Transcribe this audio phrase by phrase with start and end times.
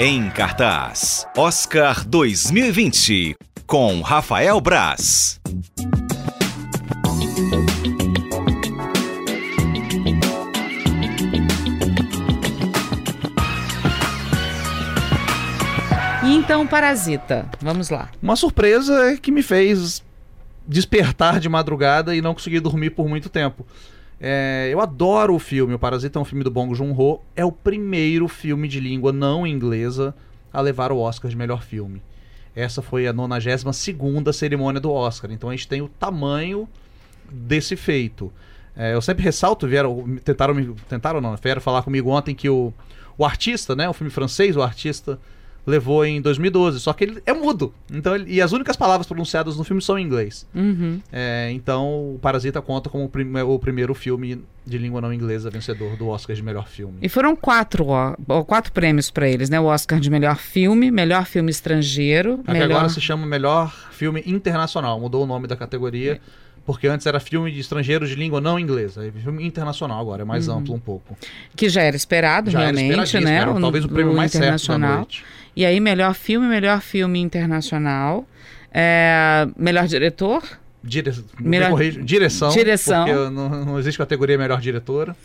[0.00, 3.34] Em cartaz, Oscar 2020,
[3.66, 5.40] com Rafael Braz.
[16.24, 17.50] E então, Parasita.
[17.60, 18.08] Vamos lá.
[18.22, 20.04] Uma surpresa que me fez
[20.64, 23.66] despertar de madrugada e não conseguir dormir por muito tempo.
[24.20, 25.74] É, eu adoro o filme.
[25.74, 27.20] O Parasita é um filme do Bong Joon-ho.
[27.36, 30.14] É o primeiro filme de língua não inglesa
[30.52, 32.02] a levar o Oscar de melhor filme.
[32.54, 35.30] Essa foi a 92 cerimônia do Oscar.
[35.30, 36.68] Então a gente tem o tamanho
[37.30, 38.32] desse feito.
[38.76, 42.72] É, eu sempre ressalto, vieram, tentaram, tentaram não, vieram falar comigo ontem que o,
[43.16, 45.18] o artista, né, o filme francês, o artista
[45.68, 47.74] levou em 2012, só que ele é mudo.
[47.92, 50.46] Então, ele, e as únicas palavras pronunciadas no filme são em inglês.
[50.54, 51.00] Uhum.
[51.12, 55.50] É, então, o Parasita conta como o, prim o, primeiro filme de língua não inglesa
[55.50, 56.96] vencedor do Oscar de melhor filme.
[57.02, 58.14] E foram quatro, ó,
[58.44, 59.60] quatro prêmios para eles, né?
[59.60, 62.70] O Oscar de melhor filme, melhor filme estrangeiro, melhor...
[62.70, 66.14] agora se chama melhor filme internacional, mudou o nome da categoria.
[66.14, 66.47] É.
[66.68, 69.02] Porque antes era filme de estrangeiros de língua não inglesa.
[69.02, 70.58] É filme internacional agora, é mais uhum.
[70.58, 71.16] amplo um pouco.
[71.56, 73.36] Que já era esperado, já realmente, era né?
[73.36, 75.24] Era, talvez o prêmio mais certo da noite.
[75.56, 78.28] E aí, melhor filme, melhor filme internacional.
[78.70, 80.42] É, melhor diretor.
[80.84, 81.10] Dire...
[81.40, 81.80] Melhor...
[82.04, 82.50] Direção.
[82.50, 83.06] Direção.
[83.06, 85.16] Porque não, não, existe categoria melhor diretora.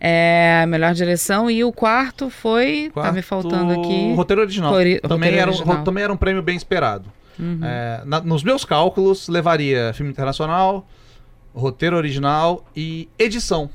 [0.00, 1.50] É, melhor direção.
[1.50, 2.88] E o quarto foi.
[2.90, 3.08] Quarto...
[3.08, 4.14] Tá me faltando aqui.
[4.14, 4.72] Roteiro original.
[4.72, 4.98] Cori...
[5.00, 5.84] Também, roteiro era, original.
[5.84, 7.12] também era um prêmio bem esperado.
[7.38, 7.60] Uhum.
[7.62, 10.86] É, na, nos meus cálculos, levaria filme internacional,
[11.54, 13.70] roteiro original e edição.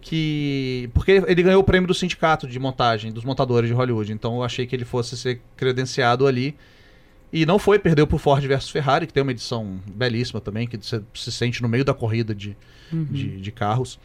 [0.00, 0.88] Que.
[0.94, 4.12] Porque ele ganhou o prêmio do sindicato de montagem, dos montadores de Hollywood.
[4.12, 6.56] Então eu achei que ele fosse ser credenciado ali.
[7.30, 10.78] E não foi, perdeu pro Ford versus Ferrari, que tem uma edição belíssima também, que
[10.78, 12.56] você se sente no meio da corrida de,
[12.90, 13.04] uhum.
[13.04, 14.00] de, de, carros.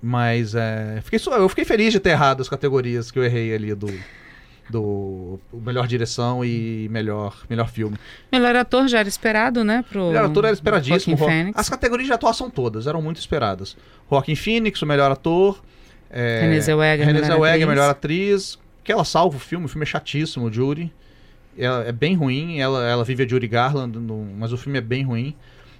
[0.00, 3.74] Mas é, fiquei, eu fiquei feliz de ter errado as categorias que eu errei ali
[3.74, 3.86] do,
[4.70, 7.96] do melhor direção e melhor, melhor filme.
[8.30, 9.84] Melhor ator já era esperado, né?
[9.90, 11.16] Pro melhor ator era esperadíssimo.
[11.54, 13.76] As categorias de atuação todas eram muito esperadas.
[14.10, 15.62] Joaquin Phoenix, o melhor ator.
[16.10, 18.58] É, Renée Zellweger, Renée Zellweger melhor atriz.
[18.84, 20.92] Que ela salva o filme, o filme é chatíssimo, o Judy.
[21.56, 24.80] Ela é bem ruim, ela, ela vive a Judy Garland, no, mas o filme é
[24.80, 25.36] bem ruim.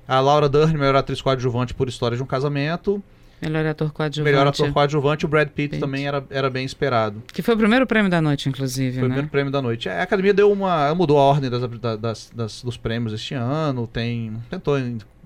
[0.06, 3.02] A Laura Dern, melhor atriz coadjuvante por História de um Casamento.
[3.42, 4.32] Melhor ator coadjuvante.
[4.32, 7.22] Melhor ator coadjuvante, o Brad Pitt, Pitt, também era, era bem esperado.
[7.26, 9.00] Que foi o primeiro prêmio da noite, inclusive.
[9.00, 9.06] Foi né?
[9.06, 9.88] o primeiro prêmio da noite.
[9.88, 10.94] É, a academia deu uma.
[10.94, 11.62] mudou a ordem das,
[11.98, 13.86] das, das, dos prêmios este ano.
[13.86, 14.32] Tem.
[14.48, 14.76] Tentou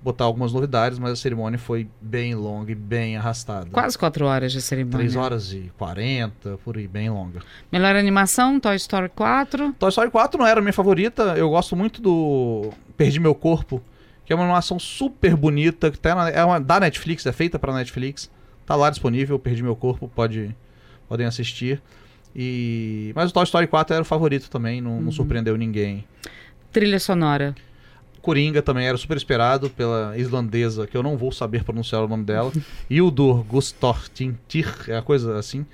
[0.07, 3.69] botar algumas novidades, mas a cerimônia foi bem longa e bem arrastada.
[3.71, 4.99] Quase quatro horas de cerimônia.
[4.99, 7.41] Três horas e quarenta, por aí, bem longa.
[7.71, 9.73] Melhor animação, Toy Story 4.
[9.77, 11.35] Toy Story 4 não era a minha favorita.
[11.37, 13.81] Eu gosto muito do Perdi Meu Corpo,
[14.27, 17.57] que é uma animação super bonita, que tá na, é uma, da Netflix, é feita
[17.57, 18.29] pra Netflix.
[18.65, 20.53] Tá lá disponível, Perdi Meu Corpo, pode,
[21.07, 21.81] podem assistir.
[22.35, 23.13] E...
[23.15, 25.01] Mas o Toy Story 4 era o favorito também, não, uhum.
[25.03, 26.03] não surpreendeu ninguém.
[26.73, 27.55] Trilha sonora.
[28.21, 32.25] Coringa também era super esperado pela islandesa, que eu não vou saber pronunciar o nome
[32.25, 32.51] dela.
[32.91, 35.65] Hildur Gustortintir, é a coisa assim.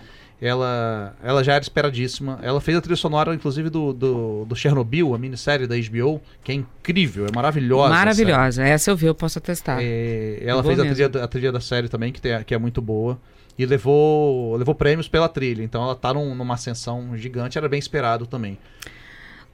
[0.44, 2.38] Ela, ela já era esperadíssima.
[2.44, 6.52] Ela fez a trilha sonora, inclusive, do, do, do Chernobyl, a minissérie da HBO, que
[6.52, 7.90] é incrível, é maravilhosa.
[7.90, 8.62] Maravilhosa.
[8.62, 9.80] Essa eu vi, eu posso atestar.
[9.82, 12.82] É, ela fez a trilha, a trilha, da série também, que, tem, que é muito
[12.82, 13.18] boa.
[13.58, 15.64] E levou, levou prêmios pela trilha.
[15.64, 18.58] Então ela tá num, numa ascensão gigante, era bem esperado também.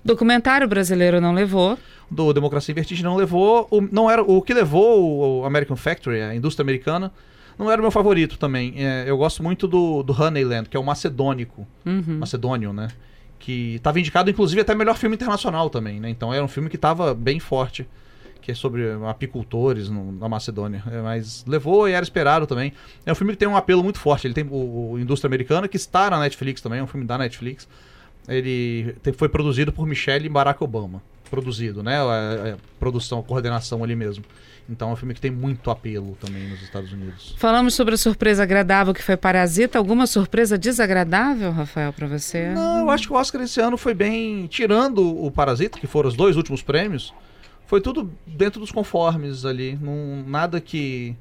[0.04, 1.78] Documentário brasileiro não levou.
[2.10, 3.68] Do Democracia em Vertigem não levou.
[3.70, 7.12] O, não era, o que levou o American Factory, a indústria americana,
[7.60, 8.74] não era o meu favorito também.
[8.78, 11.68] É, eu gosto muito do, do Honeyland, que é o macedônico.
[11.86, 12.20] Uhum.
[12.20, 12.88] Macedônio, né?
[13.38, 16.10] Que estava indicado, inclusive, até melhor filme internacional também, né?
[16.10, 17.86] Então era um filme que estava bem forte,
[18.42, 20.82] que é sobre apicultores no, na Macedônia.
[20.90, 22.72] É, mas levou e era esperado também.
[23.06, 24.26] É um filme que tem um apelo muito forte.
[24.26, 27.18] Ele tem o, o Indústria Americana, que está na Netflix também, é um filme da
[27.18, 27.68] Netflix.
[28.26, 31.02] Ele tem, foi produzido por Michelle e Barack Obama.
[31.30, 31.98] Produzido, né?
[31.98, 34.24] A, a, a produção, a coordenação ali mesmo.
[34.70, 37.36] Então é um filme que tem muito apelo também nos Estados Unidos.
[37.38, 39.80] Falamos sobre a surpresa agradável que foi Parasita.
[39.80, 42.50] Alguma surpresa desagradável, Rafael, para você?
[42.50, 44.46] Não, eu acho que o Oscar esse ano foi bem.
[44.46, 47.12] Tirando o Parasita, que foram os dois últimos prêmios,
[47.66, 49.78] foi tudo dentro dos conformes ali.
[49.82, 51.16] Não, nada que,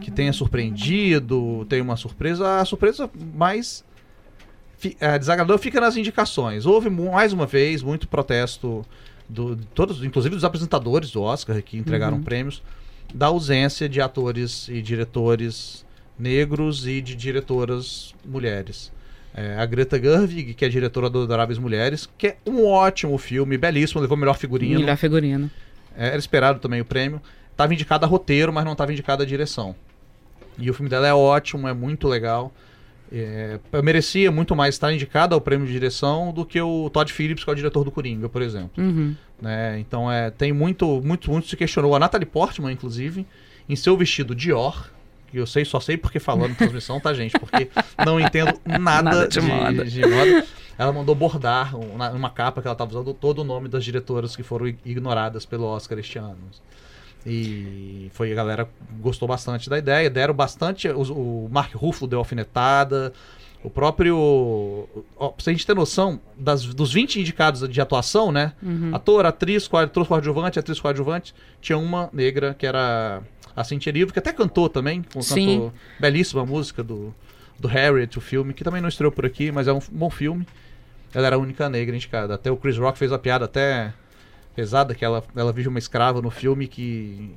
[0.00, 2.58] que tenha surpreendido, tenha uma surpresa.
[2.60, 3.84] A surpresa mais
[4.98, 6.66] é, desagradável fica nas indicações.
[6.66, 8.84] Houve mais uma vez muito protesto
[9.28, 12.22] do, todos, inclusive dos apresentadores do Oscar que entregaram uhum.
[12.24, 12.60] prêmios
[13.14, 15.84] da ausência de atores e diretores
[16.18, 18.92] negros e de diretoras mulheres.
[19.34, 23.56] É, a Greta Gerwig, que é diretora do Adoráveis Mulheres, que é um ótimo filme,
[23.56, 24.80] belíssimo, levou melhor figurino.
[24.80, 25.50] Melhor figurino.
[25.96, 27.22] É, era esperado também o prêmio.
[27.50, 29.74] Estava indicada a roteiro, mas não estava indicada a direção.
[30.58, 32.52] E o filme dela é ótimo, é muito legal.
[33.12, 37.42] É, merecia muito mais estar indicado ao prêmio de direção do que o Todd Phillips,
[37.42, 38.70] que é o diretor do Coringa, por exemplo.
[38.78, 39.16] Uhum.
[39.42, 39.78] Né?
[39.80, 41.94] Então é, tem muito, muito, muito se questionou.
[41.96, 43.26] A Natalie Portman, inclusive,
[43.68, 44.90] em seu vestido Dior,
[45.28, 47.32] que eu sei, só sei porque falando transmissão, tá, gente?
[47.38, 47.68] Porque
[48.04, 49.84] não entendo nada, Nada de de, moda.
[49.84, 50.46] de moda.
[50.78, 54.34] Ela mandou bordar um- uma capa que ela estava usando todo o nome das diretoras
[54.36, 56.38] que foram ig- ignoradas pelo Oscar este ano.
[57.26, 58.68] E foi a galera
[59.00, 60.88] gostou bastante da ideia, deram bastante.
[60.88, 63.12] os- O, Mark Ruffalo deu alfinetada.
[63.62, 64.16] O próprio.
[65.18, 68.54] Ó, pra gente ter noção, das, dos 20 indicados de atuação, né?
[68.94, 73.20] Ator, atriz, ator coadjuvante, atriz coadjuvante, tinha uma negra que era
[73.54, 75.04] a Cintia Erivo, que até cantou também.
[75.22, 75.46] Sim.
[75.46, 77.14] Cantou belíssima música do,
[77.58, 80.46] do Harriet, o filme, que também não estreou por aqui, mas é um bom filme.
[81.12, 82.34] Ela era a única negra indicada.
[82.36, 83.92] Até o Chris Rock fez uma piada até
[84.54, 87.32] pesada, que ela, ela viu uma escrava no filme que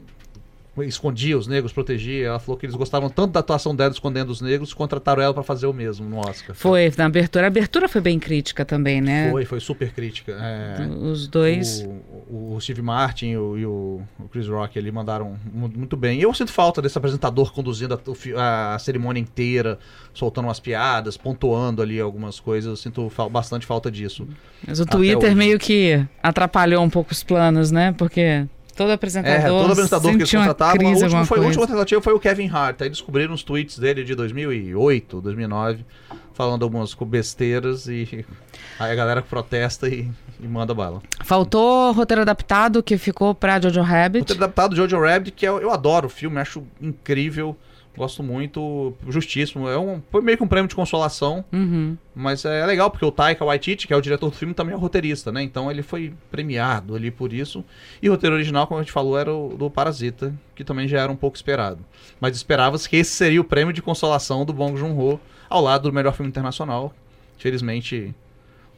[0.79, 2.27] escondia os negros, protegia.
[2.27, 5.43] Ela falou que eles gostavam tanto da atuação dela escondendo os negros, contrataram ela pra
[5.43, 6.55] fazer o mesmo no Oscar.
[6.55, 7.45] Foi na abertura.
[7.45, 9.29] A abertura foi bem crítica também, né?
[9.29, 10.31] Foi, foi super crítica.
[10.39, 11.85] É, Os dois.
[12.27, 16.19] o, o Steve Martin e o, e o- Chris Rock ali mandaram mu- muito bem.
[16.19, 17.99] Eu sinto falta desse apresentador conduzindo
[18.37, 19.77] a, a cerimônia inteira,
[20.13, 22.69] soltando umas piadas, pontuando ali algumas coisas.
[22.71, 24.27] Eu sinto bastante falta disso.
[24.67, 25.35] Mas o Twitter hoje.
[25.35, 27.93] meio que atrapalhou um pouco os planos, né?
[27.97, 31.41] Porque todo apresentador, É, todo apresentador que eles contratavam, a crise, última, alguma foi, a
[31.41, 32.81] última tentativa foi o Kevin Hart.
[32.81, 35.85] Aí descobriram os tweets dele de 2008, 2009,
[36.33, 38.25] falando algumas besteiras e
[38.79, 40.09] aí a galera protesta e,
[40.39, 41.01] e manda bala.
[41.23, 44.25] Faltou roteiro adaptado que ficou pra Jojo O Rabbit.
[44.25, 47.55] ter adaptado Jojo Rabbit, que eu, eu adoro o filme, acho incrível,
[47.95, 49.67] gosto muito, justíssimo.
[49.69, 51.95] É um, foi meio que um prêmio de consolação, Uhum.
[52.15, 54.77] mas é legal porque o Taika Waititi, que é o diretor do filme, também é
[54.77, 55.43] roteirista, né?
[55.43, 57.63] Então ele foi premiado ali por isso.
[58.01, 60.99] E o roteiro original, como a gente falou, era o do Parasita, que também já
[60.99, 61.79] era um pouco esperado.
[62.19, 65.19] Mas esperava-se que esse seria o prêmio de consolação do Bong Joon-ho,
[65.49, 66.93] ao lado do melhor filme internacional.
[67.37, 68.13] Infelizmente,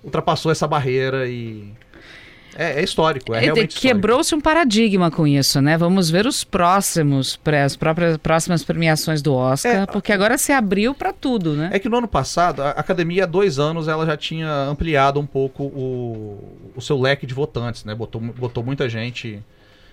[0.03, 1.71] ultrapassou essa barreira e...
[2.57, 3.67] É, é histórico, é.
[3.67, 5.77] Quebrou-se um paradigma com isso, né?
[5.77, 10.93] Vamos ver os próximos, as próprias próximas premiações do Oscar, É, porque agora se abriu
[10.93, 11.69] pra tudo, né?
[11.73, 15.25] É que no ano passado, a academia há dois anos ela já tinha ampliado um
[15.25, 17.93] pouco o, o seu leque de votantes, né?
[17.93, 19.41] Botou, botou muita gente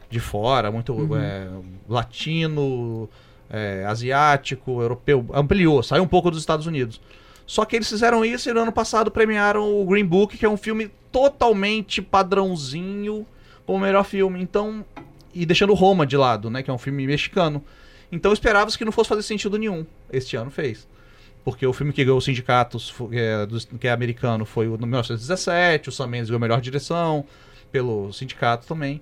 [0.08, 1.48] de fora, muito é,
[1.88, 3.08] latino,
[3.50, 7.00] é, asiático, europeu, ampliou, saiu um pouco dos Estados Unidos.
[7.46, 10.48] Só que eles fizeram isso e no ano passado premiaram o Green Book, que é
[10.48, 13.26] um filme totalmente padrãozinho
[13.66, 14.40] como melhor filme.
[14.40, 14.84] Então,
[15.34, 17.62] e deixando Roma de lado, né, que é um filme mexicano.
[18.10, 19.86] Então esperava-se que não fosse fazer sentido nenhum.
[20.12, 20.86] Este ano fez.
[21.44, 24.86] Porque o filme que ganhou os sindicatos, é, dos- que é americano, foi o no
[24.86, 27.24] 1917, o Sam Mendes ganhou a melhor direção,
[27.72, 29.00] pelo sindicato também.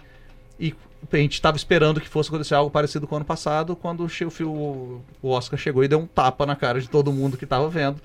[0.61, 0.75] E
[1.13, 4.07] a gente estava esperando que fosse acontecer algo parecido com o ano passado, quando
[4.45, 7.69] o, o Oscar chegou e deu um tapa na cara de todo mundo que estava
[7.69, 7.97] vendo,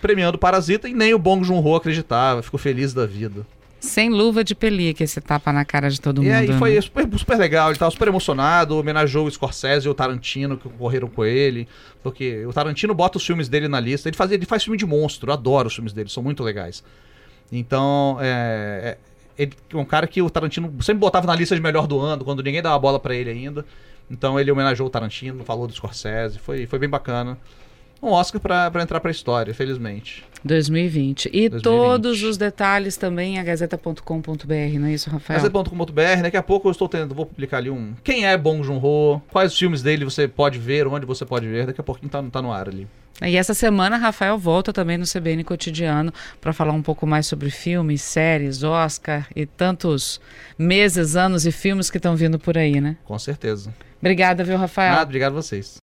[0.00, 3.44] premiando Parasita, e nem o Bong Joon-ho acreditava, ficou feliz da vida.
[3.80, 6.34] Sem luva de pelica, esse tapa na cara de todo E mundo.
[6.36, 6.58] aí né?
[6.58, 10.68] foi super, super legal, ele tava super emocionado, homenageou o Scorsese e o Tarantino que
[10.68, 11.68] correram com ele.
[12.02, 14.08] Porque o Tarantino bota os filmes dele na lista.
[14.08, 16.82] Ele faz, ele faz filme de monstro, eu adoro os filmes dele, são muito legais.
[17.52, 18.98] Então, é, é-
[19.38, 22.24] ele é um cara que o Tarantino sempre botava na lista de melhor do ano,
[22.24, 23.64] quando ninguém dava bola pra ele ainda.
[24.10, 27.38] Então ele homenageou o Tarantino, falou do Scorsese, foi, foi bem bacana.
[28.02, 30.24] Um Oscar pra entrar pra história, felizmente.
[30.44, 31.26] 2020.
[31.32, 31.62] E 2020.
[31.62, 35.40] todos os detalhes também em agazeta.com.br, não é isso, Rafael?
[35.40, 37.94] Gazeta.com.br, daqui a pouco eu estou tendo, vou publicar ali um.
[38.04, 39.20] Quem é Bong Joon-ho?
[39.30, 41.66] Quais os filmes dele você pode ver, onde você pode ver?
[41.66, 42.86] Daqui a pouquinho tá, tá no ar ali.
[43.20, 47.50] E essa semana, Rafael volta também no CBN Cotidiano para falar um pouco mais sobre
[47.50, 50.20] filmes, séries, Oscar e tantos
[50.56, 52.96] meses, anos e filmes que estão vindo por aí, né?
[53.04, 53.74] Com certeza.
[54.00, 54.92] Obrigada, viu, Rafael?
[54.92, 55.76] Nada, obrigado a vocês.